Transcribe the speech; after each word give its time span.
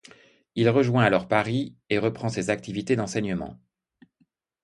Il 0.55 0.67
rejoint 0.67 1.03
alors 1.03 1.27
Paris 1.27 1.75
et 1.91 1.99
reprend 1.99 2.27
ses 2.27 2.49
activités 2.49 2.95
d'enseignement. 2.95 3.59